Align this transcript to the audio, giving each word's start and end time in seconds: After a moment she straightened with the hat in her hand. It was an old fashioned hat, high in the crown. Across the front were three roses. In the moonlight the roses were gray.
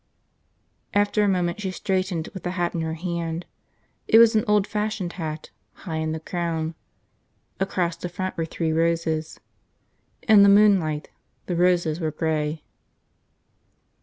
After 0.95 1.23
a 1.23 1.27
moment 1.27 1.61
she 1.61 1.69
straightened 1.69 2.29
with 2.33 2.41
the 2.41 2.49
hat 2.57 2.73
in 2.73 2.81
her 2.81 2.95
hand. 2.95 3.45
It 4.07 4.17
was 4.17 4.35
an 4.35 4.43
old 4.47 4.65
fashioned 4.65 5.13
hat, 5.13 5.51
high 5.73 5.97
in 5.97 6.11
the 6.11 6.19
crown. 6.19 6.73
Across 7.59 7.97
the 7.97 8.09
front 8.09 8.35
were 8.35 8.45
three 8.45 8.73
roses. 8.73 9.39
In 10.23 10.41
the 10.41 10.49
moonlight 10.49 11.11
the 11.45 11.55
roses 11.55 11.99
were 11.99 12.09
gray. 12.09 12.63